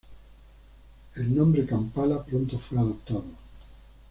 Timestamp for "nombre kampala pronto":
1.35-2.57